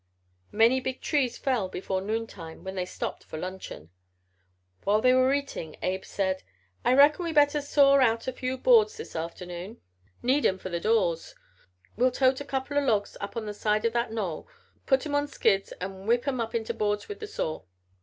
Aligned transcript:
Many 0.51 0.79
big 0.81 0.99
trees 0.99 1.37
fell 1.37 1.69
before 1.69 2.01
noontime 2.01 2.63
when 2.63 2.73
they 2.73 2.87
stopped 2.87 3.23
for 3.23 3.37
luncheon. 3.37 3.91
While 4.83 4.99
they 4.99 5.13
were 5.13 5.31
eating 5.31 5.75
Abe 5.83 6.03
said: 6.05 6.41
"I 6.83 6.95
reckon 6.95 7.23
we 7.23 7.31
better 7.31 7.61
saw 7.61 7.97
out 7.99 8.27
a 8.27 8.33
few 8.33 8.57
boards 8.57 8.97
this 8.97 9.15
afternoon. 9.15 9.79
Need 10.23 10.47
'em 10.47 10.57
for 10.57 10.69
the 10.69 10.79
doors. 10.79 11.35
We'll 11.97 12.09
tote 12.09 12.41
a 12.41 12.45
couple 12.45 12.79
of 12.79 12.83
logs 12.85 13.15
up 13.21 13.37
on 13.37 13.45
the 13.45 13.53
side 13.53 13.85
o' 13.85 13.91
that 13.91 14.11
knoll, 14.11 14.47
put 14.87 15.05
'em 15.05 15.13
on 15.13 15.27
skids 15.27 15.71
an' 15.73 16.07
whip 16.07 16.27
'em 16.27 16.41
up 16.41 16.55
into 16.55 16.73
boards 16.73 17.07
with 17.07 17.19
the 17.19 17.27
saw." 17.27 17.61